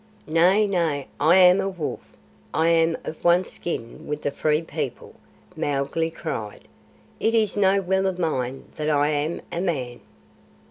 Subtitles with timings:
[0.25, 1.99] "Nay, nay, I am a wolf.
[2.55, 5.13] I am of one skin with the Free People,"
[5.55, 6.67] Mowgli cried.
[7.19, 9.99] "It is no will of mine that I am a man."